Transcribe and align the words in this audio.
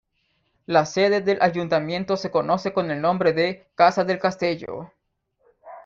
La 0.65 0.87
sede 0.87 1.21
del 1.21 1.37
ayuntamiento 1.43 2.17
se 2.17 2.31
conoce 2.31 2.73
con 2.73 2.89
el 2.89 2.99
nombre 3.01 3.33
de 3.33 3.67
"Casa 3.75 4.03
del 4.03 4.17
Castello". 4.17 4.91